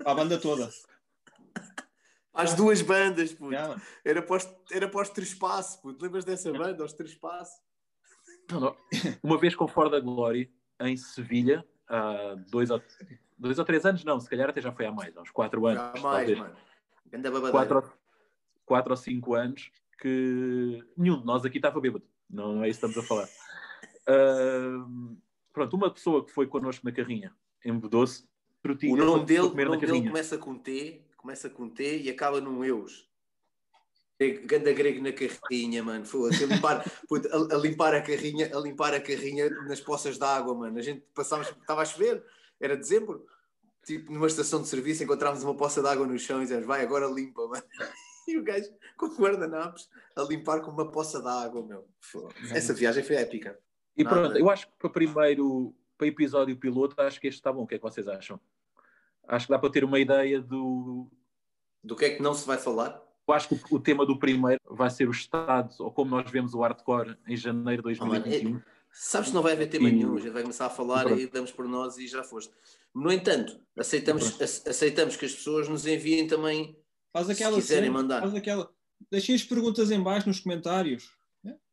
A 0.04 0.14
banda 0.14 0.38
toda. 0.38 0.68
As 2.34 2.54
duas 2.54 2.80
bandas, 2.82 3.32
puto. 3.32 3.50
Mano. 3.50 3.82
Era 4.04 4.22
para 4.22 4.36
os, 4.36 4.48
era 4.70 4.88
para 4.88 5.02
os 5.02 5.08
Trespasso, 5.08 5.82
puto. 5.82 6.04
Lembras 6.04 6.24
dessa 6.24 6.52
banda, 6.52 6.84
os 6.84 6.92
Trespasso? 6.92 7.52
Não, 8.48 8.60
não. 8.60 8.76
Uma 9.24 9.36
vez 9.38 9.56
com 9.56 9.66
For 9.66 9.90
da 9.90 9.98
Glory, 9.98 10.54
em 10.80 10.96
Sevilha, 10.96 11.66
há 11.88 12.36
dois 12.48 12.70
ou, 12.70 12.80
dois 13.36 13.58
ou 13.58 13.64
três 13.64 13.84
anos, 13.84 14.04
não, 14.04 14.20
se 14.20 14.30
calhar 14.30 14.48
até 14.48 14.60
já 14.60 14.70
foi 14.70 14.86
há 14.86 14.92
mais, 14.92 15.16
há 15.16 15.20
uns 15.20 15.32
quatro 15.32 15.66
anos. 15.66 15.82
Já 15.82 16.02
mais, 16.02 16.28
talvez. 16.28 16.38
mano. 16.38 16.56
Quatro, 17.50 17.76
ou- 17.78 17.92
quatro 18.64 18.92
ou 18.92 18.96
cinco 18.96 19.34
anos 19.34 19.72
que 20.00 20.84
nenhum 20.96 21.18
de 21.18 21.26
nós 21.26 21.44
aqui 21.44 21.58
estava 21.58 21.80
bêbado. 21.80 22.06
Não, 22.30 22.54
não 22.54 22.64
é 22.64 22.68
isso 22.68 22.78
que 22.78 22.86
estamos 22.86 23.04
a 23.04 23.08
falar. 23.08 23.28
Ahm, 24.06 25.16
pronto, 25.52 25.74
uma 25.74 25.90
pessoa 25.90 26.24
que 26.24 26.30
foi 26.30 26.46
connosco 26.46 26.84
na 26.84 26.92
carrinha 26.92 27.34
trutinha 27.62 28.27
O 28.64 28.96
nome 28.96 29.24
dele, 29.24 29.40
o 29.40 29.54
nome 29.54 29.76
dele 29.78 30.08
começa 30.08 30.36
com 30.36 30.58
T, 30.58 31.02
começa 31.16 31.48
com 31.48 31.68
T 31.68 31.98
e 31.98 32.10
acaba 32.10 32.40
num 32.40 32.64
Eus. 32.64 33.08
Ganda 34.44 34.72
grego 34.72 35.00
na 35.00 35.12
carrinha, 35.12 35.82
mano. 35.82 36.04
Foda-se. 36.04 36.42
A 36.42 36.46
limpar, 36.48 36.84
puto, 37.08 37.28
a, 37.28 37.54
a 37.54 37.58
limpar 37.58 37.94
a 37.94 38.02
carrinha, 38.02 38.50
a 38.52 38.58
limpar 38.58 38.92
a 38.92 39.00
carrinha 39.00 39.48
nas 39.48 39.80
poças 39.80 40.18
de 40.18 40.24
água, 40.24 40.54
mano. 40.54 40.76
A 40.76 40.82
gente 40.82 41.04
passávamos, 41.14 41.48
estava 41.52 41.82
a 41.82 41.84
chover, 41.84 42.24
era 42.60 42.76
dezembro. 42.76 43.24
Tipo, 43.84 44.12
numa 44.12 44.26
estação 44.26 44.60
de 44.60 44.68
serviço, 44.68 45.04
encontrávamos 45.04 45.44
uma 45.44 45.56
poça 45.56 45.80
de 45.80 45.88
água 45.88 46.04
no 46.04 46.18
chão 46.18 46.38
e 46.38 46.42
dizíamos, 46.42 46.66
vai, 46.66 46.82
agora 46.82 47.06
limpa, 47.06 47.46
mano. 47.46 47.62
E 48.28 48.36
o 48.36 48.44
gajo 48.44 48.68
com 48.98 49.06
guardanapos 49.06 49.88
a 50.14 50.20
limpar 50.20 50.60
com 50.60 50.70
uma 50.70 50.90
poça 50.90 51.18
de 51.18 51.26
água, 51.26 51.66
meu. 51.66 51.88
Foda-se. 51.98 52.54
Essa 52.54 52.74
viagem 52.74 53.02
foi 53.02 53.16
épica. 53.16 53.58
E 53.96 54.04
Nada. 54.04 54.20
pronto, 54.20 54.36
eu 54.36 54.50
acho 54.50 54.66
que 54.66 54.72
para 54.78 54.90
primeiro, 54.90 55.74
para 55.98 56.06
episódio 56.06 56.56
piloto, 56.56 56.94
acho 57.02 57.20
que 57.20 57.26
este 57.26 57.38
está 57.38 57.52
bom. 57.52 57.64
O 57.64 57.66
que 57.66 57.74
é 57.74 57.78
que 57.78 57.82
vocês 57.84 58.06
acham? 58.08 58.40
Acho 59.26 59.46
que 59.46 59.52
dá 59.52 59.58
para 59.58 59.70
ter 59.70 59.84
uma 59.84 59.98
ideia 59.98 60.40
do. 60.40 61.10
Do 61.84 61.94
que 61.96 62.04
é 62.06 62.10
que 62.10 62.22
não 62.22 62.32
se 62.32 62.46
vai 62.46 62.56
falar? 62.56 63.02
Eu 63.26 63.34
acho 63.34 63.48
que 63.48 63.74
o, 63.74 63.78
tema 63.78 64.06
do 64.06 64.18
primeiro 64.18 64.60
vai 64.70 64.88
ser 64.88 65.06
o 65.06 65.10
estado, 65.10 65.74
ou 65.80 65.92
como 65.92 66.10
nós 66.16 66.30
vemos 66.30 66.54
o 66.54 66.60
hardcore 66.60 67.16
em 67.26 67.36
janeiro 67.36 67.82
de 67.82 68.00
Oh, 68.00 68.06
mano, 68.06 68.24
2021. 68.24 68.62
Sabes 68.90 69.28
que 69.28 69.34
não 69.34 69.42
vai 69.42 69.52
haver 69.52 69.68
tema 69.68 69.86
E- 69.88 69.92
nenhum, 69.92 70.16
a 70.16 70.20
gente 70.20 70.30
vai 70.32 70.40
começar 70.42 70.64
a 70.64 70.70
falar 70.70 71.04
Pronto. 71.04 71.20
e 71.20 71.26
damos 71.26 71.52
por 71.52 71.68
nós 71.68 71.98
e 71.98 72.08
já 72.08 72.24
foste. 72.24 72.50
No 72.94 73.12
entanto, 73.12 73.60
aceitamos, 73.76 74.40
ace- 74.40 74.66
aceitamos 74.66 75.14
que 75.16 75.26
as 75.26 75.34
pessoas 75.34 75.68
nos 75.68 75.86
enviem 75.86 76.26
também. 76.26 76.74
Faz 77.12 77.28
aquela 77.28 77.56
Se 77.56 77.60
quiserem 77.60 77.84
cena, 77.90 77.98
mandar. 77.98 78.20
Faz 78.22 78.34
aquela. 78.34 78.72
Deixem 79.10 79.34
as 79.34 79.42
perguntas 79.44 79.90
em 79.90 80.02
baixo 80.02 80.26
nos 80.26 80.40
comentários. 80.40 81.12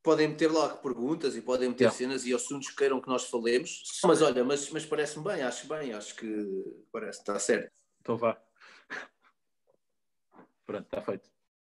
Podem 0.03 0.27
meter 0.27 0.51
lá 0.51 0.69
perguntas 0.69 1.35
e 1.35 1.41
podem 1.41 1.69
meter 1.69 1.85
Yeah. 1.85 1.97
cenas 1.97 2.25
e 2.25 2.33
assuntos 2.33 2.69
que 2.69 2.75
queiram 2.75 3.01
que 3.01 3.07
nós 3.07 3.27
falemos. 3.27 3.81
Mas 4.03 4.21
olha, 4.21 4.43
mas, 4.43 4.69
mas 4.69 4.85
parece-me 4.85 5.23
bem, 5.23 5.41
acho 5.41 5.67
bem, 5.67 5.93
acho 5.93 6.15
que 6.15 6.85
parece, 6.91 7.19
está 7.19 7.39
certo. 7.39 7.81
Então 8.01 8.15
vá. 8.15 8.39
Pronto, 10.65 10.85
está 10.85 11.01
feito. 11.01 11.34